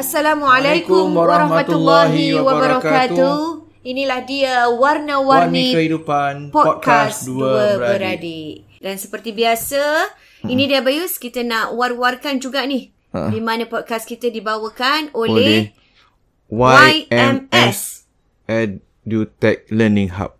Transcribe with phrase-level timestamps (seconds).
[0.00, 3.68] Assalamualaikum warahmatullahi wabarakatuh.
[3.84, 8.64] Inilah dia warna-warni Warni Kehidupan podcast Podcast dua beradik.
[8.80, 10.08] Dan seperti biasa,
[10.48, 12.96] ini dia Bayus kita nak war-warkan juga ni.
[13.12, 13.28] Ha.
[13.28, 15.60] Di mana podcast kita dibawakan Oleh oleh
[16.48, 17.78] YMS YMS.
[18.48, 20.39] EduTech Learning Hub.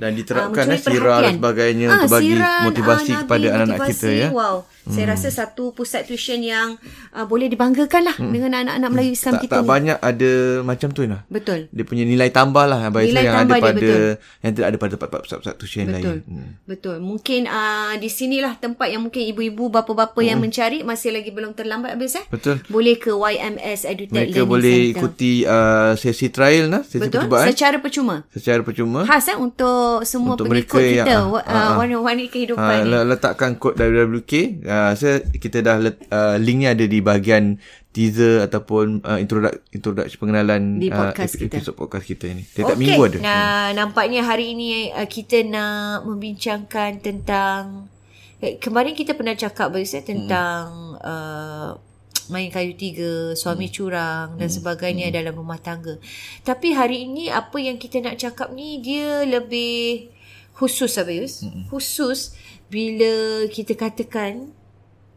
[0.00, 3.46] Dan ah, diterapkan, mencuri eh, sirah dan sebagainya Ah, untuk bagi sirah, motivasi ah, kepada
[3.52, 4.28] anak-anak kita, ya.
[4.32, 4.56] Wow.
[4.90, 6.80] Saya rasa satu pusat tuition yang
[7.12, 9.68] uh, boleh dibanggakan lah dengan anak-anak Melayu Islam tak, kita tak ni.
[9.68, 10.32] banyak ada
[10.64, 11.20] macam tu nah.
[11.28, 11.68] Betul.
[11.70, 14.10] Dia punya nilai tambah lah Nilai yang ada dia, pada betul.
[14.40, 15.94] yang tidak ada pada tempat pusat tuition Betul.
[15.94, 16.18] lain.
[16.24, 16.50] Hmm.
[16.64, 16.96] Betul.
[17.04, 21.94] Mungkin uh, di sinilah tempat yang mungkin ibu-ibu, bapa-bapa yang mencari masih lagi belum terlambat
[21.94, 22.24] habis eh.
[22.32, 22.64] Betul.
[22.72, 24.92] Boleh ke YMS Edutech Mereka Learning boleh Center.
[24.96, 27.28] ikuti uh, sesi trial nah, sesi Betul.
[27.28, 28.14] percubaan Secara percuma.
[28.32, 29.00] secara percuma.
[29.04, 31.18] Khas eh untuk semua Untuk pengikut mereka yang- kita.
[31.26, 32.88] wa- ah, uh, warna-warni kehidupan Ha, ni.
[32.88, 34.32] le- letakkan kod WWK.
[34.62, 37.58] Uh, saya kita dah let, uh, linknya ada di bahagian
[37.90, 41.56] teaser ataupun uh, introduct introduction pengenalan Di uh, podcast kita.
[41.72, 42.46] podcast kita ni.
[42.46, 43.18] Tiap-tiap minggu ada.
[43.18, 47.90] Nah, nampaknya hari ini uh, kita nak membincangkan tentang
[48.38, 51.89] eh, kemarin kita pernah cakap eh, tentang uh,
[52.30, 55.98] main kayu tiga, suami curang dan sebagainya dalam rumah tangga.
[56.46, 60.08] Tapi hari ini apa yang kita nak cakap ni dia lebih
[60.54, 61.44] khusus Abayus.
[61.68, 62.38] Khusus
[62.70, 64.54] bila kita katakan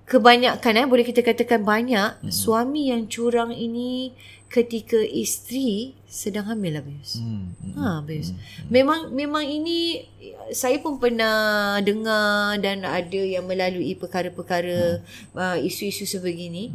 [0.04, 2.32] kebanyakan eh boleh kita katakan banyak hmm.
[2.34, 4.12] suami yang curang ini
[4.54, 7.18] ketika isteri sedang hamil Abayus.
[7.18, 7.58] Hmm.
[7.74, 8.38] Ha, Abayus.
[8.70, 10.06] Memang memang ini
[10.54, 15.02] saya pun pernah dengar dan ada yang melalui perkara-perkara
[15.34, 16.70] uh, isu-isu sebegini.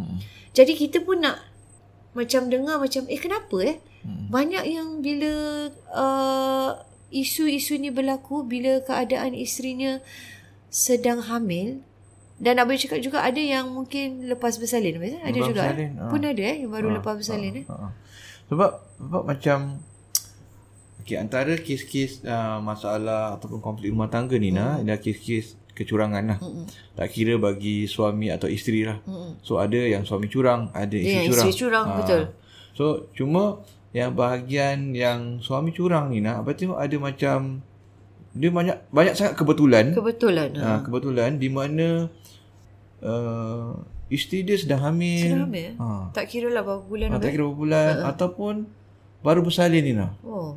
[0.50, 1.38] Jadi kita pun nak
[2.18, 3.76] macam dengar macam eh kenapa eh?
[4.26, 5.32] Banyak yang bila
[5.94, 6.82] uh,
[7.14, 10.02] isu-isu ni berlaku bila keadaan isterinya
[10.66, 11.86] sedang hamil
[12.38, 15.02] dan Abang cakap juga ada yang mungkin lepas bersalin.
[15.02, 15.62] Abang, Ada juga.
[15.66, 16.08] bersalin, Eh?
[16.08, 17.64] Pun ada eh yang baru lepas bersalin eh.
[17.66, 17.90] Ha.
[18.48, 19.58] Sebab sebab macam
[21.02, 26.38] okay, antara kes-kes uh, masalah ataupun konflik rumah tangga ni nah, ada kes-kes kecurangan lah.
[26.94, 28.98] Tak kira bagi suami atau isteri lah.
[29.42, 31.46] So ada yang suami curang, ada isteri Ya, curang.
[31.46, 32.22] isteri curang, betul.
[32.74, 37.64] So cuma yang bahagian yang suami curang ni nak apa tengok ada macam
[38.36, 39.90] dia banyak banyak sangat kebetulan.
[39.90, 40.50] Kebetulan.
[40.58, 40.66] Ha.
[40.66, 42.06] Ha, kebetulan di mana
[43.02, 43.78] uh,
[44.08, 45.22] isteri dia sedang hamil.
[45.24, 45.70] Sedang hamil.
[45.78, 46.12] Ha.
[46.16, 47.08] Tak kira lah berapa bulan.
[47.12, 48.54] Ha, tak kira berapa bulan ataupun
[49.20, 50.14] baru bersalin ni nah.
[50.24, 50.56] Oh.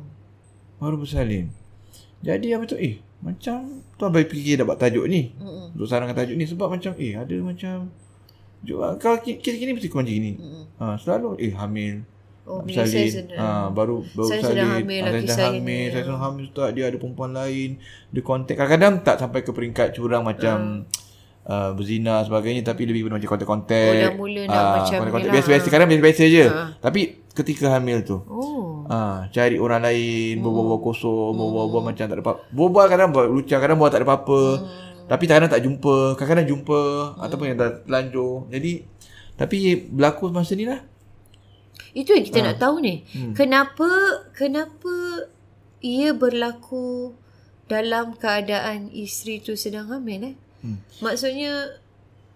[0.78, 1.50] Baru bersalin.
[2.22, 5.34] Jadi apa tu eh macam tu abai fikir dapat tajuk ni.
[5.38, 5.74] Mm-mm.
[5.74, 7.90] Untuk sarangkan tajuk ni sebab macam eh ada macam
[8.62, 10.38] Jual kalau kes gini mesti macam gini.
[10.38, 10.64] Mm-hmm.
[10.78, 12.06] Ha, selalu eh hamil.
[12.42, 14.50] Oh, bila saya sedang, ha, baru baru saya salin.
[14.50, 15.92] sedang hamil, ha, laki saya sedang saya hamil, ni.
[15.94, 17.70] saya sedang hamil ustaz dia ada perempuan lain,
[18.10, 21.01] dia kontak kadang-kadang tak sampai ke peringkat curang macam uh,
[21.72, 23.90] berzina sebagainya tapi lebih pada macam kontak-kontak.
[23.90, 26.44] Oh, dah mula nak Ah, macam kontak-kontak biasa-biasa kadang biasa-biasa je.
[26.78, 27.00] Tapi
[27.32, 28.86] ketika hamil tu Oh.
[28.86, 32.32] Ah, cari orang lain, berbual-bual kosong, berbual-bual macam tak ada apa.
[32.50, 34.40] Berbual kadang buat lucah, kadang buat tak ada apa-apa.
[35.02, 36.80] Tapi kadang tak jumpa, kadang-kadang jumpa
[37.18, 38.46] ataupun yang dah telanjur.
[38.48, 38.72] Jadi
[39.32, 39.56] tapi
[39.88, 40.78] berlaku masa ni lah.
[41.92, 42.44] Itu yang kita Ah.
[42.52, 43.02] nak tahu ni.
[43.10, 43.32] Hmm.
[43.34, 43.88] Kenapa
[44.32, 45.26] kenapa
[45.80, 47.16] ia berlaku
[47.66, 50.34] dalam keadaan isteri tu sedang hamil eh?
[50.62, 50.78] Hmm.
[51.00, 51.74] Maksudnya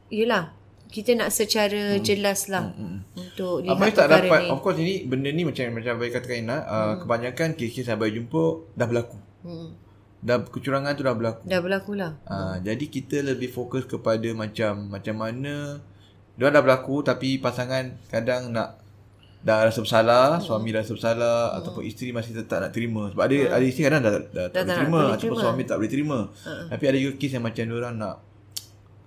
[0.06, 0.50] yalah
[0.87, 2.70] kita nak secara jelas lah
[3.12, 4.49] untuk lihat Abai tak dapat ni.
[4.49, 8.43] Of course ini Benda ni macam Macam Abai katakan Ina uh, Kebanyakan kes-kes Abai jumpa
[8.73, 9.75] Dah berlaku Hmm.
[10.19, 12.14] Dah kecurangan tu dah berlaku Dah berlaku lah.
[12.25, 15.82] uh, Jadi kita lebih fokus kepada Macam Macam mana
[16.34, 18.79] Dia dah berlaku Tapi pasangan Kadang nak
[19.42, 23.08] Dah rasa bersalah Suami dah rasa bersalah Ataupun isteri masih tetap nak terima.
[23.10, 25.22] Sebab ada, ada isteri kadang dah, dah, dah tak boleh tak nak terima boleh Ataupun
[25.28, 25.42] terima.
[25.44, 26.18] suami tak boleh terima.
[26.66, 28.14] Tapi ada juga kes yang macam Diorang nak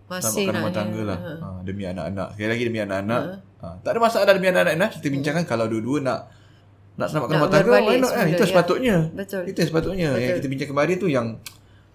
[0.09, 1.19] Masih nak rumah tangga lah.
[1.19, 2.27] Ha, Demi anak-anak.
[2.33, 3.21] Sekali lagi demi anak-anak.
[3.59, 6.19] Ha, Tak ada masalah demi anak-anak Nah, Kita bincangkan kalau dua-dua nak
[6.95, 8.25] Nak selamatkan Nak rumah tangga why not, kan?
[8.27, 8.47] Itu ya.
[8.47, 8.95] sepatutnya.
[9.11, 9.43] Betul.
[9.45, 10.09] Itu sepatutnya.
[10.15, 11.27] Yang kita bincang kemarin tu Yang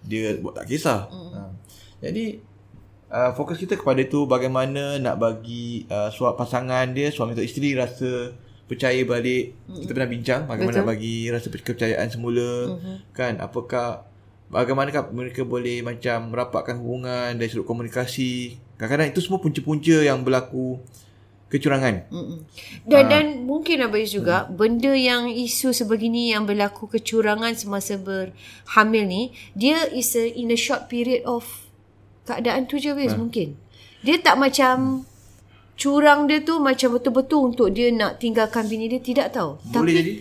[0.05, 1.09] Dia buat tak kisah.
[1.09, 1.49] Ha.
[1.97, 2.25] Jadi
[3.15, 7.71] uh, Fokus kita kepada tu Bagaimana nak bagi uh, Suap pasangan dia Suami atau isteri
[7.71, 8.35] Rasa
[8.67, 12.75] Percaya balik Kita pernah bincang Bagaimana nak bagi Rasa kepercayaan semula
[13.15, 14.11] Kan Apakah
[14.45, 18.61] Bagaimanakah mereka boleh macam merapatkan hubungan dari sudut komunikasi.
[18.77, 20.77] Kadang-kadang itu semua punca-punca yang berlaku
[21.49, 22.05] kecurangan.
[22.13, 22.39] Mm-mm.
[22.85, 23.09] Dan Ah.
[23.09, 29.23] dan mungkin Abayus juga benda yang isu sebegini yang berlaku kecurangan semasa berhamil ni
[29.57, 31.64] dia is a, in a short period of
[32.25, 33.55] keadaan tu je Abayus mungkin.
[34.01, 35.05] Dia tak macam
[35.75, 39.57] curang dia tu macam betul-betul untuk dia nak tinggalkan bini dia tidak tahu.
[39.61, 40.13] Boleh Tapi jadi.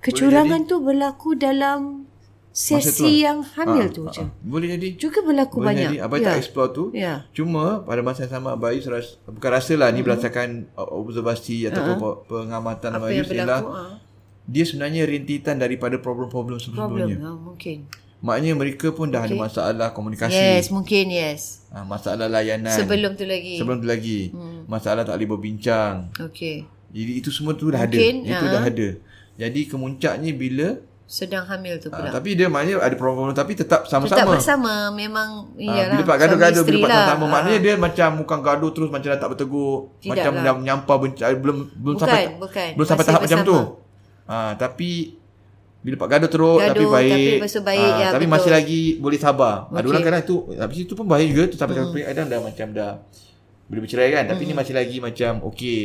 [0.00, 2.06] kecurangan tu berlaku dalam
[2.50, 3.16] Masa tu sesi lah.
[3.24, 4.20] yang hamil Ah, tu ah, je.
[4.20, 4.28] ah.
[4.40, 4.88] Boleh jadi.
[4.96, 5.86] Juga berlaku Boleh banyak.
[5.88, 5.96] jadi.
[6.00, 6.84] Abai tak explore tu.
[6.92, 7.22] Ya.
[7.30, 11.94] Cuma pada masa yang sama Abai rasa, bukan rasa lah ni berdasarkan uh, observasi ataupun
[11.96, 13.92] pe- pengamatan Abai yang ialah ah.
[14.44, 17.06] dia sebenarnya rintitan daripada problem-problem sebelumnya.
[17.06, 17.78] Problem ah, mungkin.
[18.20, 21.64] Maknanya mereka pun dah ada masalah komunikasi, Yes, mungkin yes.
[21.68, 22.68] ah, masalah layanan.
[22.70, 23.56] Sebelum tu lagi.
[23.56, 24.28] Sebelum tu lagi.
[24.66, 26.12] Masalah tak boleh berbincang.
[26.18, 26.68] Okey.
[26.90, 28.28] Jadi itu semua tu dah Mungkin, ada.
[28.28, 28.52] Itu ha.
[28.52, 28.88] dah ada.
[29.36, 30.68] Jadi kemuncaknya bila
[31.02, 32.06] Sedang hamil tu uh, pula.
[32.12, 34.30] tapi dia maknanya ada problem tapi tetap Tetap sama-sama.
[34.30, 35.90] bersama memang Ah, iyalah.
[35.90, 37.30] bila pak gaduh-gaduh bila pak isteri sama-sama lah.
[37.32, 40.42] maknanya dia macam bukan gaduh terus macam dah tak bertegur Tidak macam lah.
[40.44, 42.68] dah menyampah benci, belum belum Bukan, sampai bukan.
[42.72, 43.58] belum sampai Masih tahap macam tu.
[43.58, 44.28] bersama.
[44.28, 44.90] Ah tapi
[45.80, 47.12] bila pak gaduh teruk Gaduh, tapi baik.
[47.40, 48.34] tapi tu baik, ah, ya, tapi betul.
[48.36, 49.54] masih lagi boleh sabar.
[49.66, 49.88] Ada Okey.
[49.88, 52.04] orang kadang tu habis itu pun baik juga tu sampai hmm.
[52.06, 52.90] kadang dah macam dah
[53.64, 54.50] boleh bercerai kan tapi Hmm.
[54.50, 55.80] ni masih lagi macam okey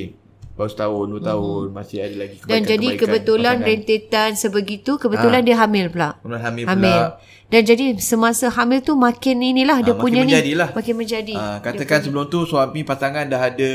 [0.51, 3.69] baru setahun dua tahun masih ada lagi Dan jadi kebetulan pasangan.
[3.69, 6.15] rentetan sebegitu, kebetulan dia hamil pula.
[6.17, 6.87] Kemudian hamil, Hamil.
[6.87, 7.19] pula.
[7.45, 10.31] Dan jadi semasa hamil tu makin inilah dia Ah, punya makin ni.
[10.33, 10.69] menjadilah.
[10.71, 11.33] Makin menjadi.
[11.33, 13.71] Ah, katakan sebelum tu suami pasangan dah ada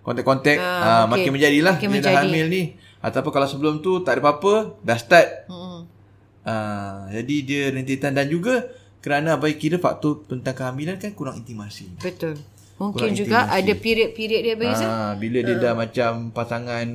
[0.00, 1.10] kontak-kontak, Ah, ah, okey.
[1.10, 2.20] makin menjadilah Makin dia dah menjadi.
[2.22, 2.62] hamil ni.
[3.00, 5.48] Ataupun kalau sebelum tu tak ada apa-apa, dah start.
[5.48, 5.88] Mm-mm.
[6.44, 8.68] Ah, jadi dia rentetan dan juga
[9.00, 11.88] kerana abai kira faktor tentang kehamilan kan kurang intimasi.
[12.00, 12.36] Betul.
[12.80, 13.60] Mungkin Kurang juga intimasi.
[13.60, 14.80] ada period-period dia Abayus.
[14.84, 16.86] Ah, bila dia dah macam pasangan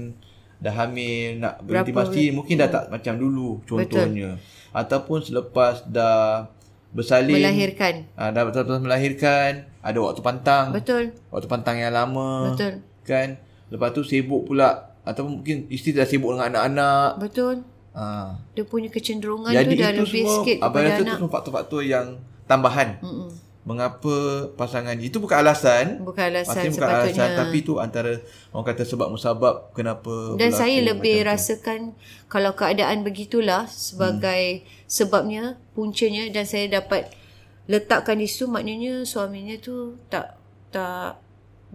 [0.56, 4.38] dah hamil nak Berapa berintimasi mungkin dah tak macam dulu contohnya.
[4.74, 6.50] Ataupun selepas dah
[6.90, 7.94] bersalin Melahirkan.
[8.18, 10.74] Ah, dah betul-betul melahirkan, ada waktu pantang.
[10.74, 11.14] Betul.
[11.30, 12.54] Waktu pantang yang lama.
[12.54, 12.82] Betul.
[13.06, 13.38] Kan?
[13.70, 17.10] Lepas tu sibuk pula ataupun mungkin isteri dah sibuk dengan anak-anak.
[17.20, 17.56] Betul.
[17.92, 18.36] Ha.
[18.52, 21.16] Dia punya kecenderungan Jadi tu dah itu lebih semua sikit kepada rasa tu anak.
[21.16, 22.06] semua faktor-faktor yang
[22.44, 22.90] tambahan.
[23.00, 23.30] Mm-mm.
[23.66, 24.16] Mengapa
[24.54, 25.98] pasangan itu bukan alasan.
[26.00, 27.18] Bukan alasan Pasti bukan sepatutnya.
[27.18, 28.14] alasan tapi tu antara
[28.52, 31.26] orang kata sebab musabab kenapa Dan saya lebih tu.
[31.26, 31.80] rasakan
[32.28, 34.66] kalau keadaan begitulah sebagai Hmm.
[34.86, 37.10] sebabnya, puncanya dan saya dapat
[37.66, 40.38] letakkan di situ maknanya suaminya tu tak
[40.70, 41.18] tak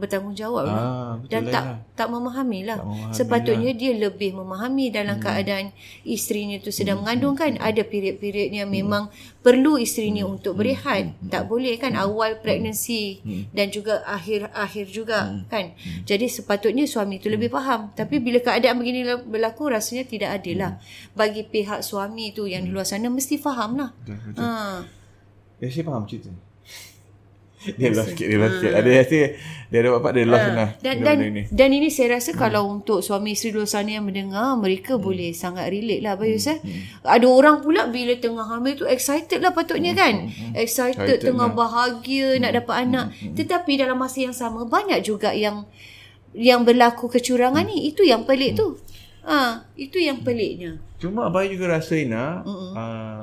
[0.01, 0.75] bertanggungjawab lah.
[0.81, 1.95] Ah, dan lah, tak Ina.
[1.95, 2.79] tak memahami lah.
[2.81, 5.25] Tak memahami Sepatutnya dia lebih memahami dalam hmm.
[5.25, 5.67] keadaan
[6.03, 7.05] isterinya tu sedang hmm.
[7.07, 7.53] mengandung kan.
[7.61, 9.13] Ada period-period yang memang
[9.45, 10.35] perlu isterinya hmm.
[10.41, 11.13] untuk berehat.
[11.13, 11.29] Hmm.
[11.29, 13.53] Tak boleh kan awal pregnancy hmm.
[13.53, 15.41] dan juga akhir-akhir juga hmm.
[15.53, 15.77] kan.
[15.77, 16.03] Hmm.
[16.09, 17.93] Jadi sepatutnya suami tu lebih faham.
[17.93, 20.81] Tapi bila keadaan begini berlaku rasanya tidak adil lah.
[21.13, 23.93] Bagi pihak suami tu yang di luar sana mesti faham lah.
[24.03, 24.43] Betul, betul.
[24.43, 24.83] Ha.
[25.61, 26.33] Ya, saya faham cerita.
[27.79, 28.73] Dia lost sikit, dia lost sikit.
[28.73, 29.19] Ada rasa
[29.71, 30.69] dia ada bapak dia lost lah.
[30.81, 31.17] Dan dan
[31.53, 35.69] dan ini saya rasa kalau untuk suami isteri luar sana yang mendengar mereka boleh sangat
[35.69, 36.59] relate lah Bayus eh.
[37.05, 40.33] Ada orang pula bila tengah hamil tu excited lah patutnya kan.
[40.57, 43.07] Excited, Excited tengah bahagia nak dapat anak.
[43.37, 45.69] Tetapi dalam masa yang sama banyak juga yang
[46.33, 47.93] yang berlaku kecurangan ni.
[47.93, 48.81] Itu yang pelik tu.
[49.21, 50.81] Ha, itu yang peliknya.
[50.97, 53.21] Cuma abang juga rasa Ina, uh,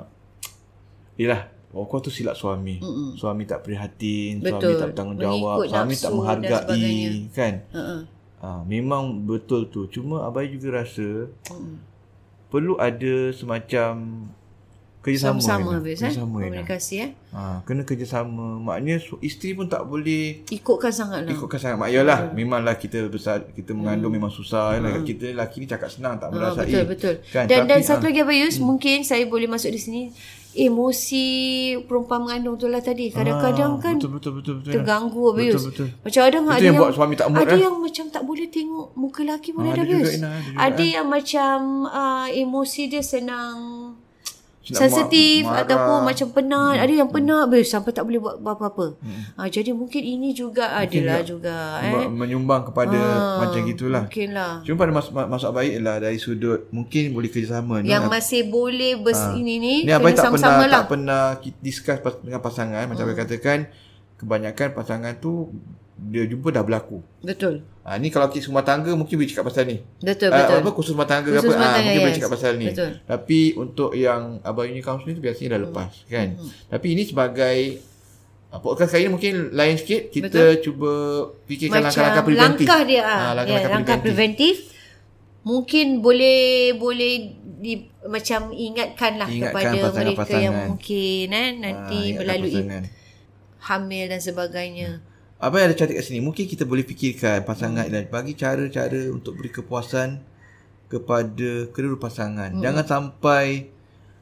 [1.17, 2.81] yelah, oh, kau tu silap suami.
[2.81, 3.13] Mm-mm.
[3.13, 4.57] Suami tak prihatin, Betul.
[4.57, 7.53] suami tak bertanggungjawab, suami tak menghargai, kan?
[7.71, 8.01] Uh-uh.
[8.37, 9.89] Uh, memang betul tu.
[9.89, 11.25] Cuma abai juga rasa
[12.53, 13.93] perlu ada semacam
[15.07, 15.39] kerjasama.
[15.39, 15.77] Sama-sama Ina.
[15.77, 16.01] habis eh.
[16.03, 16.43] Kerjasama Ina.
[16.59, 17.09] Komunikasi eh.
[17.29, 18.45] Ha, kena kerjasama.
[18.59, 21.31] Maknanya su- isteri pun tak boleh Ikutkan sangat lah.
[21.31, 21.77] ikutkan sangat.
[21.77, 24.75] Mak yalah, memanglah kita besar, kita mengandung memang susah.
[24.75, 25.01] Hmm.
[25.01, 26.65] Kita lelaki ni cakap senang, tak Ah, merasai.
[26.65, 27.13] betul betul.
[27.29, 27.45] Kan?
[27.45, 30.01] Dan Tapi, dan satu lagi Abayus, mungkin saya boleh masuk di sini
[30.57, 31.25] emosi
[31.85, 33.09] perempuan mengandung tu lah tadi.
[33.09, 35.61] Kadang-kadang ah, kan betul, betul, betul, betul, terganggu Abayus.
[35.61, 35.87] Betul, betul.
[36.01, 37.59] Macam ada Itu ada yang buat suami tak mood, Ada eh?
[37.59, 40.09] yang macam tak boleh tengok muka lelaki pun Ah, ada ada juga.
[40.09, 43.57] Ina, ada juga, Ada yang macam uh, emosi dia senang
[44.75, 45.63] sensitif marah.
[45.63, 49.39] ataupun macam penat ada yang penat Abayus sampai tak boleh buat apa-apa hmm.
[49.39, 52.99] uh, jadi mungkin ini juga adalah juga eh menyumbang kepada
[53.45, 54.03] macam gitulah.
[54.09, 57.79] mungkin lah Cuma pada mas- mas- maksud baik ialah dari sudut mungkin boleh kerjasama.
[57.79, 57.93] ni.
[57.93, 61.23] yang masih boleh bers ini ni Ni kena tak pernah lah tak pernah
[61.63, 63.17] discuss dengan pasangan macam hmm.
[63.17, 63.59] katakan
[64.17, 65.53] kebanyakan pasangan tu
[65.99, 67.01] dia jumpa dah berlaku.
[67.19, 69.79] betul Ha, ni kalau kes rumah tangga mungkin boleh cakap pasal ni.
[69.97, 72.09] betul Ah, betul apa khusus rumah tangga ke Khusus apa rumah ah, tangga, mungkin boleh
[72.09, 72.19] yes.
[72.19, 72.65] cakap pasal ni.
[72.67, 72.89] Betul.
[73.01, 76.27] Tapi untuk yang abang uni counselling tu biasanya dah lepas kan.
[76.67, 77.57] Tapi ini sebagai
[78.47, 80.51] ah, podcast kali ni mungkin lain sikit kita Betul.
[80.61, 80.91] cuba
[81.45, 82.65] fikirkan macam langkah-langkah preventif.
[82.67, 84.55] langkah dia Ah, ah, ya, langkah-langkah langkah preventif
[85.41, 86.39] mungkin boleh
[86.75, 87.13] boleh
[87.57, 87.73] di
[88.05, 89.87] macam ingatkan lah Ingatkan kepada mereka
[90.19, 90.43] pasangan-pasangan.
[90.43, 92.83] yang mungkin eh nanti ingatkan melalui pasangan.
[93.61, 94.89] hamil dan sebagainya.
[95.37, 99.33] Apa yang ada cantik kat sini Mungkin kita boleh fikirkan Pasangan dan Bagi cara-cara Untuk
[99.33, 100.17] beri kepuasan
[100.85, 102.59] Kepada Kedua pasangan hmm.
[102.59, 103.69] Jangan sampai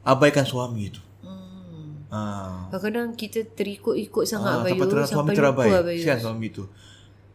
[0.02, 2.06] Abaikan suami tu Hmm.
[2.08, 2.22] ha.
[2.68, 5.98] Kadang-kadang kita terikut-ikut sangat Ah, Abayu sampai terang suami sampai terabai lupa Abayu.
[5.98, 6.64] Kesian suami tu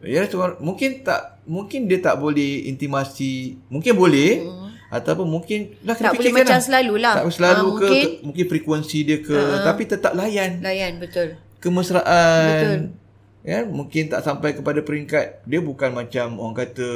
[0.00, 4.88] Ya tuan mungkin tak mungkin dia tak boleh intimasi mungkin boleh hmm.
[4.90, 6.64] ataupun mungkin dah kena Tak boleh macam lah.
[6.64, 7.14] selalu lah.
[7.14, 10.92] tak selalu Ah, ke, mungkin ke mungkin frekuensi dia ke uh, tapi tetap layan layan
[10.96, 11.36] betul.
[11.60, 12.96] kemesraan
[13.42, 15.42] ya mungkin tak sampai kepada peringkat.
[15.44, 16.88] Dia bukan macam orang kata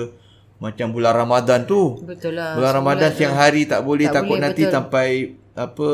[0.57, 2.01] macam bulan Ramadan tu.
[2.01, 2.57] Betul lah.
[2.57, 4.73] bulan Ramadan siang hari tak boleh Tak takut boleh, nanti betul.
[4.73, 5.09] sampai
[5.57, 5.89] apa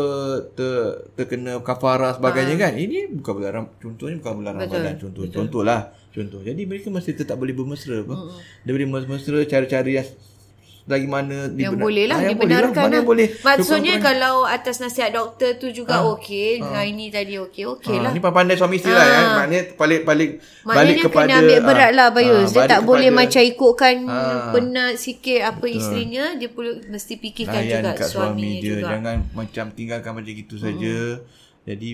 [0.54, 0.74] ter,
[1.14, 2.60] terkena kafarah sebagainya Ah.
[2.60, 2.72] kan.
[2.74, 7.52] Ini bukan bulan contohnya bukan bulan Ramadan contoh contohlah contoh jadi mereka masih tetap boleh
[7.52, 8.14] bermesra apa.
[8.62, 10.06] Dia boleh bermesra cara-cara yang
[10.84, 13.02] lagi mana Yang dibenar- boleh lah Ah, yang boleh dibenarkan mana lah.
[13.04, 17.96] boleh Maksudnya Cukup- kalau atas nasihat doktor tu juga okey, dengan ini tadi okey, okey
[17.96, 18.10] Ah, lah.
[18.10, 19.20] Ni pandai suami isteri lah ya.
[19.36, 20.30] Maknanya balik balik balik
[20.64, 22.48] Maknanya kepada kena ambil berat lah ah, Bayus.
[22.48, 24.50] Dia balik tak boleh kepada macam ikutkan Ah.
[24.50, 26.24] penat sikit apa isterinya.
[26.34, 28.70] Dia perlu mesti fikirkan layan juga suami suami dia.
[28.74, 28.88] juga.
[28.90, 30.96] Jangan macam tinggalkan macam gitu saja.
[31.62, 31.88] Jadi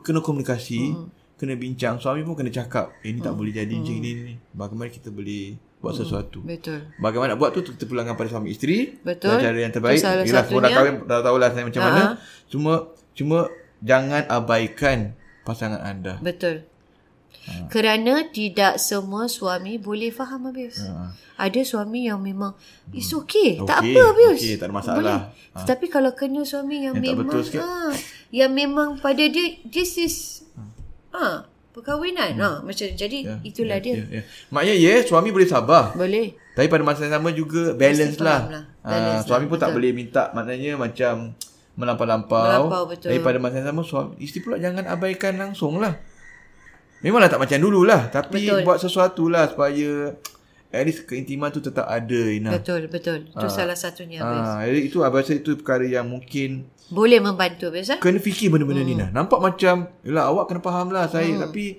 [0.00, 0.96] kena komunikasi,
[1.36, 1.96] kena bincang.
[1.96, 4.34] Suami pun kena cakap, eh ni tak boleh jadi macam ini ni.
[4.50, 6.44] Bagaimana kita boleh buat sesuatu.
[6.44, 6.92] Betul.
[7.00, 9.00] Bagaimana buat tu kita pulangkan pada suami isteri.
[9.00, 9.40] Betul.
[9.40, 9.98] Dan cara yang terbaik.
[9.98, 12.02] Salah Yelah, semua dah kahwin, dah tahulah saya macam mana.
[12.04, 12.14] Ha.
[12.52, 12.72] Cuma
[13.16, 13.38] cuma
[13.80, 16.20] jangan abaikan pasangan anda.
[16.20, 16.68] Betul.
[17.72, 20.84] Kerana tidak semua suami boleh faham Abius.
[20.84, 21.16] Ha.
[21.40, 22.52] Ada suami yang memang
[22.92, 23.56] it's okay.
[23.56, 24.40] Okey, Tak apa Abius.
[24.44, 25.00] okey, tak ada masalah.
[25.00, 25.20] Boleh.
[25.56, 27.28] Tetapi kalau kena suami yang, Yang memang
[27.64, 27.96] ha,
[28.28, 30.44] yang memang pada dia this is
[31.16, 31.48] ha,
[31.80, 32.36] perkahwinan.
[32.36, 33.94] Ha, macam jadi itulah ya, dia.
[33.96, 34.22] Ya, ya.
[34.52, 35.96] Maknanya ya, suami boleh sabar.
[35.96, 36.36] Boleh.
[36.52, 38.40] Tapi pada masa yang sama juga balance Mesti lah.
[38.46, 38.62] lah.
[38.84, 39.76] Ah, Balance suami lah, pun tak betul.
[39.80, 41.14] boleh minta maknanya macam
[41.80, 42.44] melampau-lampau.
[42.44, 43.08] Melampau, betul.
[43.08, 45.96] Tapi pada masa yang sama suami isteri pula jangan abaikan langsung lah.
[47.00, 48.12] Memanglah tak macam dulu lah.
[48.12, 48.60] Tapi Betul.
[48.60, 50.12] buat sesuatu lah supaya
[50.70, 52.54] at least keintiman tu tetap ada Ina.
[52.54, 53.26] Betul, betul.
[53.26, 54.22] Itu salah satunya.
[54.22, 57.90] Ah, jadi itu abang rasa itu perkara yang mungkin Boleh membantu Abius.
[57.94, 58.02] Ha?
[58.02, 59.14] kena fikir benda-benda ni Nah.
[59.14, 61.78] Nampak macam yalah awak kena faham lah saya tapi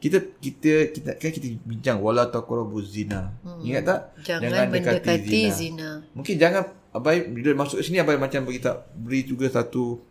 [0.00, 3.34] kita kita kita kan kita bincang wala taqrabu zina.
[3.60, 4.00] Ingat tak?
[4.22, 6.00] Jangan, mendekati zina.
[6.14, 10.09] Mungkin jangan abai bila masuk ke sini abai macam bagi tak beri juga satu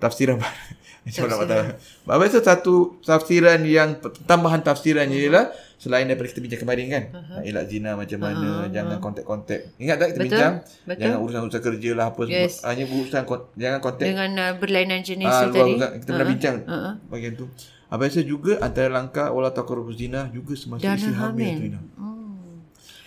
[0.02, 1.76] tafsiran kata.
[2.06, 5.26] Abai rasa satu tafsiran yang tambahan tafsirannya Hmm.
[5.26, 5.44] ialah
[5.76, 7.04] selain daripada kita bincang kemarin kan.
[7.10, 9.60] Nak elak zina macam mana, jangan kontak-kontak.
[9.76, 10.54] Ingat tak kita Betul, bincang?
[10.84, 11.00] betul.
[11.00, 12.36] Jangan urusan-urusan kerja lah apa semua.
[12.38, 12.54] Yes.
[12.62, 15.72] Hanya urusan kon- jangan kontak Dengan uh, berlainan jenis Ah, luar tadi.
[15.72, 16.94] urusan- kita pernah bincang uh-uh.
[17.06, 17.46] bahagian tu.
[17.86, 21.54] Abang rasa juga antara langkah wala taqrabuz zina juga semasa isteri hamil hamil.
[21.54, 21.80] tu Ina.
[21.96, 22.09] Hmm.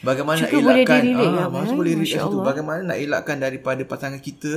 [0.03, 1.75] Bagaimana nak Juga boleh elakkan ah, eh?
[1.79, 2.38] boleh relate Masya kat situ.
[2.43, 4.51] Bagaimana nak elakkan daripada pasangan kita.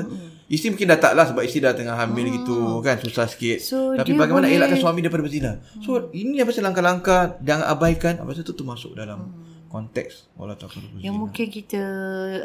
[0.50, 3.62] Isteri mungkin dah tak lah sebab isteri dah tengah hamil gitu kan susah sikit.
[3.62, 5.62] So, Tapi bagaimana boleh- elakkan suami daripada berzina.
[5.86, 9.30] So ini apa langkah-langkah jangan abaikan apa tu tu masuk dalam
[9.66, 11.82] konteks wala taqrabu Yang mungkin kita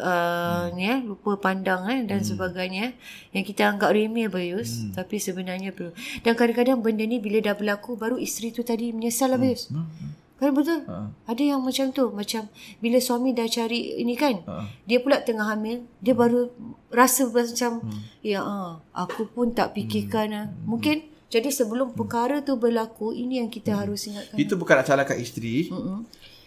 [0.01, 2.93] uh, ni eh, lupa pandang eh, dan sebagainya.
[3.34, 4.93] Yang kita anggap remeh Bayus.
[4.93, 5.89] Tapi sebenarnya perlu.
[6.22, 9.74] Dan kadang-kadang benda ni bila dah berlaku baru isteri tu tadi menyesal lah Bayus.
[9.74, 10.81] Kan betul?
[11.29, 12.10] Ada yang macam tu.
[12.10, 12.50] Macam
[12.81, 14.41] bila suami dah cari ini kan.
[14.89, 15.86] Dia pula tengah hamil.
[16.01, 16.50] Dia baru
[16.89, 17.86] rasa macam.
[18.25, 20.27] Ya ah, aku pun tak fikirkan.
[20.33, 20.50] ah.
[20.65, 23.13] Mungkin jadi sebelum perkara tu berlaku.
[23.13, 24.33] Ini yang kita harus ingatkan.
[24.33, 25.69] Kita bukan nak salahkan isteri.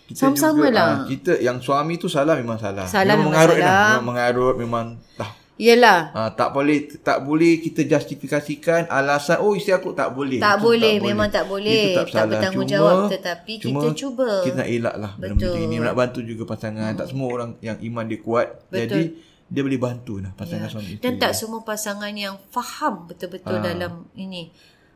[0.04, 0.84] Kita Sama-sama juga, lah.
[0.84, 2.84] ah, kita yang suami tu salah memang salah.
[2.84, 3.70] Salah memang mengarut salah.
[3.70, 3.88] Dah.
[3.94, 4.86] Memang mengarut memang
[5.16, 5.30] dah.
[5.54, 6.10] Yelah.
[6.10, 10.42] Ah, tak boleh tak boleh kita justifikasikan alasan oh isteri aku tak boleh.
[10.42, 11.94] Tak Itu boleh, memang tak boleh.
[11.94, 14.28] Itu tak, Tak bertanggungjawab, Cuma- tetapi kita cuma cuba.
[14.42, 15.62] Kita nak elak lah benda Betul.
[15.62, 15.74] ini.
[15.78, 16.90] Nak bantu juga pasangan.
[16.94, 18.66] Tak semua orang yang iman dia kuat.
[18.66, 19.02] Jadi
[19.44, 21.04] dia boleh bantu lah pasangan suami isteri.
[21.04, 23.62] Dan tak semua pasangan yang faham betul-betul Ah.
[23.62, 24.50] dalam ini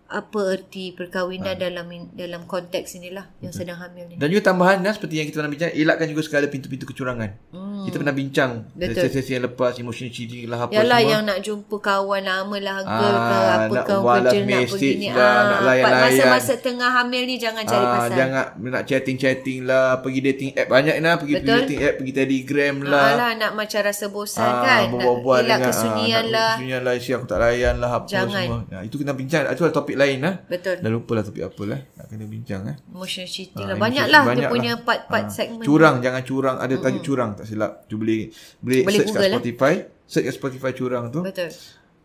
[0.08, 4.16] apa erti perkahwinan dalam in- dalam konteks inilah yang sedang hamil ni.
[4.16, 7.30] Dan juga tambahan kan, seperti yang kita pernah bincang, elakkan juga segala pintu-pintu kecurangan.
[7.50, 7.84] Hmm.
[7.84, 9.04] Kita pernah bincang Betul.
[9.04, 11.10] sesi-sesi yang lepas, emotional cheating lah apa Yalah semua.
[11.10, 14.90] yang nak jumpa kawan lama lah girl Ah, ke apa nak kau kerja nak pergi
[14.94, 15.08] ni.
[15.08, 16.04] lah, nak layan-layan.
[16.08, 18.16] Masa-masa tengah hamil ni jangan cari Ah, pasal.
[18.16, 21.60] jangan nak chatting-chatting lah, pergi dating app banyak lah, pergi, pergi Betul.
[21.62, 23.06] dating app, pergi telegram lah.
[23.10, 24.82] Alah nak macam rasa bosan Ah, kan.
[24.88, 26.40] Nak elak dengan kesunyian ah, lah.
[26.40, 28.42] nak Kesunyian lah, isi aku tak layan lah apa Jangan.
[28.42, 28.58] semua.
[28.66, 30.34] Ya, itu kita bincang, itu topik lain lah.
[30.44, 30.78] Betul.
[30.78, 32.76] Dah lupa lah topik apa lah, nak kena bincang eh.
[32.88, 33.76] Emotional cheating Ah, lah.
[33.76, 34.84] Banyak tu- lah banyak dia punya lah.
[34.84, 35.60] part-part Ah, segmen.
[35.60, 36.56] Curang, jangan curang.
[36.56, 37.84] Ada tajuk curang, tak silap.
[37.84, 39.32] Cuba boleh, boleh, Boleh search kat Google, eh.
[39.34, 39.74] Spotify.
[40.04, 41.20] Search kat Spotify curang tu.
[41.20, 41.50] Betul.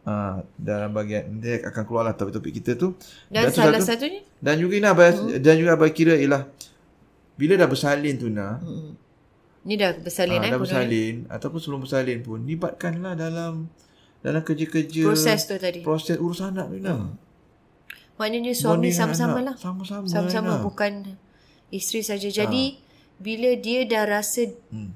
[0.03, 2.91] Ah, dalam bahagian, dia akan keluar lah topik-topik kita tu.
[3.27, 5.39] Dan tu salah satu- satunya Dan juga Ina, hmm.
[5.39, 6.43] dan juga abang kira ialah,
[7.33, 8.99] bila dah bersalin tu Ina, Hmm.
[9.63, 10.51] ni dah bersalin ah, eh.
[10.51, 13.71] dah bersalin, ataupun sebelum bersalin pun, libatkanlah dalam
[14.19, 15.03] dalam kerja-kerja.
[15.05, 15.79] Proses tu tadi.
[15.79, 16.95] Proses urus anak tu Ina.
[18.15, 19.45] Maknanya suami Bonding sama-sama anak.
[19.47, 19.55] lah.
[19.57, 20.05] Sama-sama.
[20.05, 20.61] Sama-sama Ina.
[20.61, 20.91] bukan
[21.69, 22.27] isteri saja.
[22.27, 22.77] Jadi
[23.15, 24.93] bila dia dah rasa Hmm.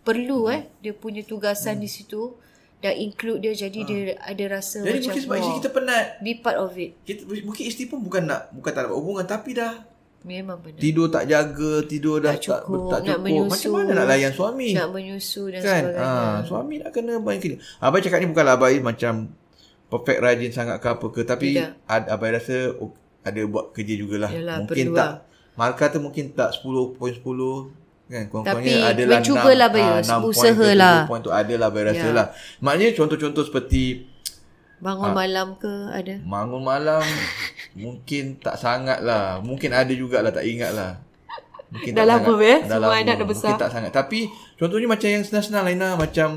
[0.00, 2.34] perlu eh dia punya tugasan di situ
[2.78, 6.04] dah include dia jadi dia ada rasa Jadi macam mungkin sebab isteri wah, kita penat.
[6.18, 6.96] be part of it.
[7.00, 9.74] Kita, mungkin isteri pun bukan nak, bukan tak dapat hubungan, tapi dah
[10.20, 10.76] Memang benar.
[10.78, 13.24] tidur tak jaga, tidur dah Tak cukup, tak, tak nak cukup.
[13.26, 13.50] menyusu.
[13.50, 14.68] Macam mana nak layan suami?
[14.70, 15.82] Nak menyusu dan kan?
[15.82, 16.08] sebagainya.
[16.30, 17.56] Ha, suami nak kena banyak kerja.
[17.78, 19.12] Abang cakap ni bukanlah Abai macam
[19.90, 21.20] perfect rajin sangat ke apa ke.
[21.22, 21.70] Tapi Tidak.
[21.84, 24.30] ad, Abai rasa oh, ada buat kerja jugalah.
[24.30, 25.04] Yalah, mungkin perlu tak.
[25.04, 25.14] lah.
[25.52, 26.96] Markah tu mungkin tak 10.10
[28.08, 29.86] kan kurang-kurangnya Tapi adalah mencubalah, enam- Bayus.
[29.86, 30.96] ah, enam point lah.
[31.20, 32.12] tu adalah Abai rasa Ya.
[32.12, 32.26] lah.
[32.58, 33.82] Maknanya contoh-contoh seperti
[34.78, 36.16] Bangun malam ke ada?
[36.24, 37.04] bangun malam
[37.74, 39.38] mungkin tak sangat lah.
[39.38, 40.96] Mungkin ada jugalah tak ingat lah.
[41.68, 42.40] Mungkin Dah tak lama, sangat.
[42.42, 42.58] eh?
[42.58, 42.98] Dah Semua lama.
[42.98, 43.44] anak dah besar.
[43.46, 43.90] Mungkin tak sangat.
[43.92, 44.20] Tapi
[44.56, 45.88] contohnya macam yang senang-senang lah Ina.
[45.94, 46.28] Macam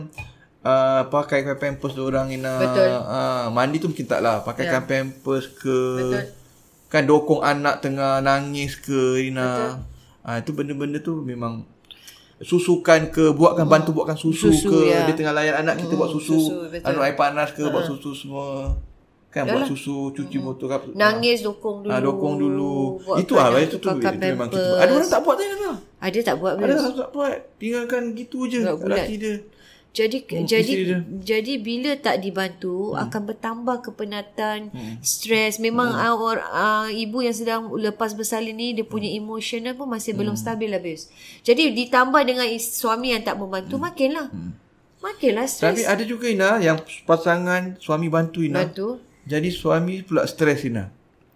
[0.63, 2.57] uh, pakai pampers orang Ina.
[2.57, 2.89] Betul.
[2.89, 4.41] Uh, mandi tu mungkin tak lah.
[4.41, 5.79] Pakaikan pampers ke.
[5.99, 6.23] Betul.
[6.89, 9.79] Kan dokong anak tengah nangis ke Ina.
[10.23, 11.67] Ah itu benda-benda tu memang
[12.43, 15.07] susukan ke buatkan bantu buatkan susu, Susu, ke ya.
[15.07, 16.91] dia tengah layan anak kita buat susu, susu, betul.
[16.91, 18.75] anu air panas ke buat susu semua
[19.33, 21.89] kan buat susu cuci botol ke apa Nangis dokong dulu.
[21.89, 22.75] Ah, dokong dulu.
[23.17, 24.77] Itu ah, itu tu pakai itu memang kita.
[24.77, 25.77] Ada orang tak buat tadi lah.
[25.97, 27.37] Ada tak buat Ada orang tak buat.
[27.57, 29.33] Tinggalkan gitu je laki dia.
[29.93, 30.73] Jadi Hmm, jadi
[31.21, 35.61] jadi bila tak dibantu akan bertambah kepenatan, stres.
[35.61, 36.17] Memang Hmm.
[36.17, 39.21] uh, uh, ibu yang sedang lepas bersalin ni dia punya Hmm.
[39.21, 41.13] emotional pun masih belum stabil habis.
[41.41, 44.33] Jadi ditambah dengan is- suami yang tak membantu makinlah.
[44.97, 45.61] Makinlah Hmm.
[45.61, 45.85] Tapi stres.
[45.85, 48.65] ada juga Ina yang pasangan suami bantu Ina.
[48.65, 48.97] Bantu.
[49.23, 50.89] Jadi suami pula stres Ina.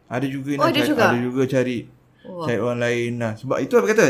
[0.10, 0.62] Ada juga Ina.
[0.62, 1.04] Oh, ada cari, juga?
[1.14, 1.78] Ada juga cari
[2.26, 2.48] Wah.
[2.50, 3.30] cari orang lain Ina.
[3.38, 4.06] Sebab itu apa kata?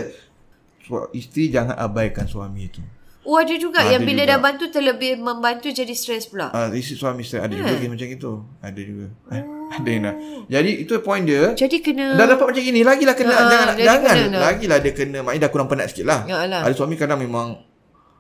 [1.12, 2.80] Isteri jangan abaikan suami itu.
[3.28, 4.32] Oh ada juga Ada yang bila juga.
[4.32, 6.48] dah bantu terlebih membantu jadi stres pula.
[6.50, 7.40] Ah, isteri suami stres.
[7.40, 7.60] Ada Hmm.
[7.62, 8.32] juga kes macam itu.
[8.58, 9.06] Ada juga.
[9.30, 10.12] Eh, Ada Ina.
[10.48, 11.52] Jadi itu point dia.
[11.52, 14.42] Jadi kena Dah dapat macam gini Lagilah kena Ah, Jangan jangan kena, nak.
[14.42, 16.64] Lagilah dia kena Maknanya dah kurang penat sikit lah Ya lah.
[16.64, 17.60] Ada suami kadang memang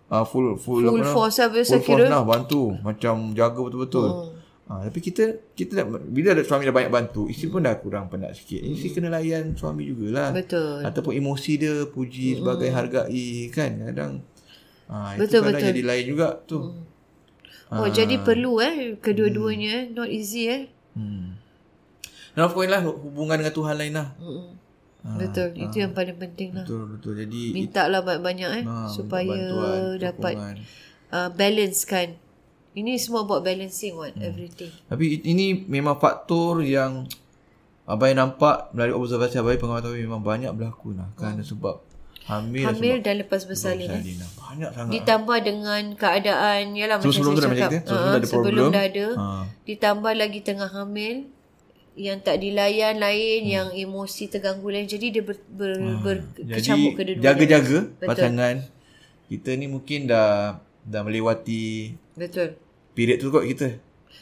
[0.05, 1.15] uh, Full Full, Full apa nama?
[1.15, 2.11] force lah, biasa Full force kira.
[2.11, 4.35] lah Bantu Macam jaga betul-betul hmm.
[4.67, 5.23] Ha, tapi kita
[5.55, 8.59] kita dah, bila ada suami dah banyak bantu, isteri pun dah kurang penat sikit.
[8.59, 10.35] Isteri kena layan suami jugalah.
[10.35, 10.43] Hmm.
[10.43, 10.75] Betul.
[10.77, 10.89] Hmm.
[10.91, 13.71] Ataupun emosi dia puji sebagai hargai kan.
[13.79, 14.11] Kadang
[14.91, 15.69] ha, Betul, itu kadang betul.
[15.71, 16.59] jadi lain juga tu.
[17.67, 19.83] Oh jadi perlu eh kedua-duanya eh.
[19.91, 20.71] not easy eh.
[20.95, 21.35] Hmm.
[22.31, 24.07] Dan of course lah hubungan dengan Tuhan lain lah.
[24.21, 24.47] Mm-mm.
[25.17, 25.55] Betul.
[25.55, 26.63] Itu yang paling penting lah.
[26.67, 27.13] Betul betul.
[27.19, 30.35] Jadi Minta lah banyak-banyak eh Ha, supaya bantuan, dapat
[31.11, 32.15] uh, balance kan.
[32.77, 34.69] Ini semua about balancing what everything.
[34.85, 37.09] Tapi ini memang faktor yang
[37.87, 41.09] Abai nampak melalui observasi Abai pengalaman Abai memang banyak berlaku lah.
[41.17, 41.81] Kerana sebab
[42.27, 43.87] Hamil, hamil dan lepas bersalin.
[43.87, 43.97] Eh.
[43.97, 44.17] Salin.
[44.37, 44.91] Banyak sangat.
[44.93, 47.69] Ditambah dengan keadaan yalah macam Sebelum saya cakap.
[47.71, 48.67] kita, sebelum dah ada sebelum problem.
[48.69, 49.05] dah ada.
[49.09, 49.25] Ha.
[49.63, 51.15] Ditambah lagi tengah hamil
[51.95, 53.49] yang tak dilayan lain, Hmm.
[53.49, 54.85] yang emosi terganggu lain.
[54.85, 57.23] Jadi dia ber, ber, ber Jadi kecampur kedua-duanya.
[57.25, 58.05] jaga-jaga Betul.
[58.05, 58.55] pasangan.
[59.25, 60.29] Kita ni mungkin dah
[60.83, 62.59] dah melewati Betul.
[62.91, 63.79] period tu kot kita.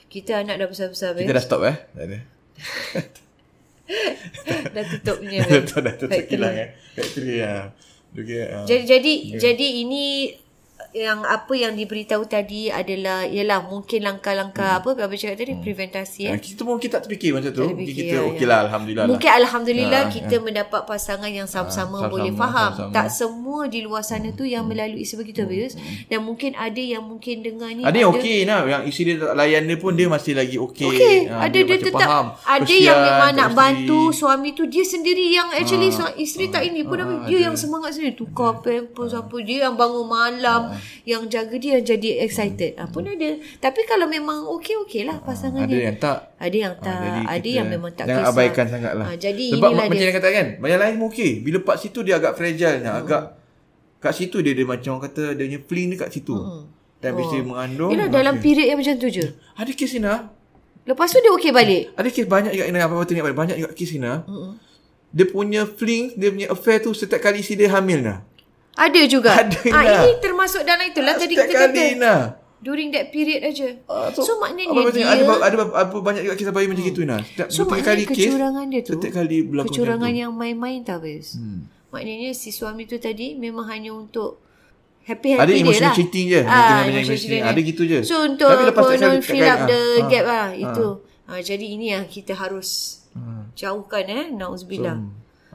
[0.07, 1.77] Kita anak dah besar-besar Kita Kita dah stop eh.
[1.89, 2.17] Tak ada.
[4.71, 5.39] dah tutup punya.
[5.41, 6.69] dah tutup dah tutup kilang eh.
[6.93, 7.73] Factory ya.
[8.15, 10.31] Okay, uh, Jadi jadi jadi ini
[10.95, 16.39] yang apa yang diberitahu tadi adalah ialah mungkin langkah-langkah apa Abang cakap tadi preventasi eh.
[16.39, 17.67] kita pun kita tak terfikir masa tu.
[17.67, 18.47] Mungkin terfikir, kita ya, okey ya.
[18.47, 19.11] lah alhamdulillah lah.
[19.11, 22.71] Mungkin alhamdulillah Ya, kita mendapat pasangan yang sama-sama sama-sama, boleh faham.
[22.71, 22.95] sama-sama.
[22.95, 25.75] Tak semua di luar sana tu yang melalui sebegitu Abius.
[26.05, 29.35] Dan mungkin ada yang mungkin dengar ni Ada yang okey nah, yang isteri dia tak
[29.35, 30.87] layan dia pun dia masih lagi okey.
[30.87, 32.27] Okey, Ha, ada dia, macam tetap faham.
[32.37, 33.59] ada Kesian yang memang nak isteri.
[33.59, 37.55] bantu suami tu dia sendiri yang actually uh, isteri tak ini pun ah, dia yang
[37.55, 40.61] semangat sendiri tukar pampers apa dia yang bangun malam
[41.03, 42.75] yang jaga dia yang jadi excited.
[42.75, 43.29] Ah pun ada.
[43.55, 45.81] Tapi kalau memang okey-okey lah pasangan Ada dia.
[45.85, 46.17] yang tak.
[46.35, 48.33] Ada yang tak, jadi ada yang memang tak Jangan kisah.
[48.33, 49.05] abaikan sangat lah.
[49.05, 50.05] Ah, jadi Sebab inilah macam dia.
[50.05, 51.31] yang kata kan, banyak lain okey.
[51.39, 52.83] Bila part situ dia agak fragile Hmm.
[52.83, 53.21] ni, agak
[53.97, 56.35] kat situ dia dia macam orang kata dia punya fling dia kat situ.
[56.97, 57.89] Dan bila dia mengandung.
[57.89, 57.97] Hmm.
[57.97, 58.43] Yelah dalam okey.
[58.43, 59.25] period yang macam tu je.
[59.53, 60.13] Ada kes Ina.
[60.83, 61.83] Lepas tu dia okey balik.
[61.93, 62.79] Ada kes banyak juga Ina.
[62.83, 63.37] Apa-apa ingat balik.
[63.37, 64.13] Banyak juga kes Ina.
[65.09, 68.19] Dia punya fling, dia punya affair tu setiap kali isteri dia hamil dah.
[68.75, 69.31] Ada juga.
[69.41, 69.99] Ada, ah, Ina.
[70.03, 71.81] ini termasuk dalam itulah tadi kita kali kata.
[71.95, 72.15] Ina.
[72.59, 73.77] During that period aja.
[73.85, 77.01] Ah, so, maknanya apa dia macam- ada, ada, ada, banyak juga kisah bayi macam itu
[77.01, 77.17] Ina.
[77.21, 81.37] Setiap So maknanya kes, kecurangan dia tu Setiap kali berlaku Kecurangan yang main-main tau Bez
[81.37, 81.59] hmm.
[81.89, 84.41] Maknanya si suami tu tadi Memang hanya untuk
[85.05, 86.41] Happy-happy Ada dia emotional lah cheating je.
[86.41, 87.99] Ah, Mungkin ada emotional emotional cheating Ada gitu je.
[88.01, 90.87] So untuk Tapi lepas konon kali- fill up ah, the ah, gap lah Itu
[91.23, 92.69] ah, Jadi ini yang kita harus
[93.15, 93.47] Ah.
[93.55, 94.99] Jauhkan eh Nauzubillah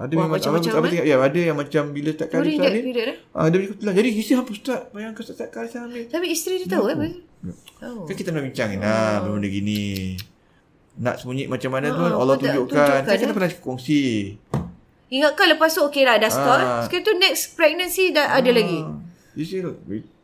[0.00, 0.96] Ada Wah, memang macam-macam, apa, apa, eh?
[0.96, 3.92] apa, ya, ada yang macam bila tak kali eh Ah, dia berikut lah.
[3.92, 4.80] Jadi isi apa ustaz?
[4.96, 6.08] Bayangkan ustaz tak kali salin.
[6.08, 7.14] Tapi isteri dia tahu eh Bez
[7.80, 8.04] Oh.
[8.04, 8.76] Kan kita pernah bincang ni.
[8.76, 10.12] Nah, benda gini.
[11.00, 12.76] Nak sembunyi macam mana tu Ah, Allah apa tunjukkan.
[12.76, 13.36] tunjukkan, Kan kita eh?
[13.36, 14.02] pernah kongsi.
[15.10, 16.80] Ingatkan lepas tu okey lah dah stop Ah.
[16.84, 18.84] Sekarang tu next pregnancy dah ada lagi
[19.32, 19.72] Isi tu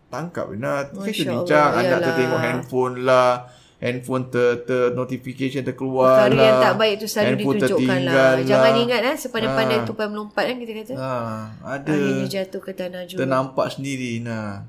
[0.06, 0.88] tangkap benar.
[0.88, 2.00] Kan kita bincang anak yalah.
[2.02, 3.30] tertengok handphone lah.
[3.76, 6.42] Handphone ter, ter notification terkeluar Perkara lah.
[6.42, 8.42] yang tak baik tu selalu Handphone ditunjukkan tertinggal lah.
[8.42, 9.84] Jangan ingat eh sepandai-pandai Ah.
[9.84, 10.92] tupai melompat kan kita kata.
[10.94, 11.90] Ah, ada.
[11.90, 13.18] Akhirnya jatuh ke tanah juga.
[13.20, 14.64] ternampak sendiri nah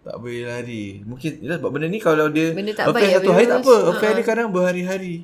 [0.00, 3.30] tak boleh lari mungkin yelah, sebab benda ni kalau dia Benda tak affair baik, satu
[3.30, 3.84] hari tak apa Yus.
[3.86, 5.14] affair dia kadang berhari-hari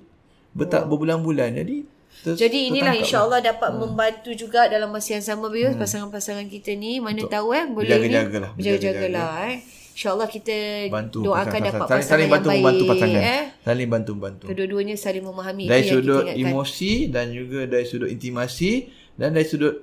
[0.52, 1.76] bertak berbulan-bulan jadi
[2.18, 3.50] ter- Jadi inilah insya-Allah lah.
[3.50, 7.88] dapat membantu juga dalam masa yang sama Bius pasangan-pasangan kita ni mana tahu eh boleh
[7.98, 8.12] ni
[8.54, 9.58] berjaga-jagalah eh.
[9.96, 10.56] Insya-Allah kita
[10.92, 13.44] bantu doakan pasangan- dapat saling, pasangan saling yang bantu baik membantu pasangan eh.
[13.64, 18.70] saling bantu membantu Kedua-duanya saling memahami dari yang sudut emosi dan juga dari sudut intimasi
[19.16, 19.74] dan dari sudut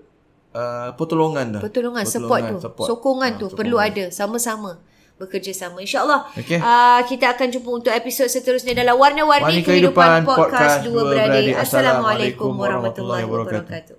[0.54, 2.62] uh, pertolongan dah Pertolongan, support tu.
[2.86, 4.78] Sokongan Ah, tu perlu ada sama-sama
[5.14, 5.82] bekerjasama.
[5.82, 6.58] InsyaAllah Okey.
[6.58, 11.02] uh, kita akan jumpa untuk episod seterusnya dalam Warna-Warni Warni Kehidupan, Kehidupan Podcast Podcast Dua
[11.10, 11.58] Beradik.
[11.58, 13.98] Assalamualaikum warahmatullahi wabarakatuh.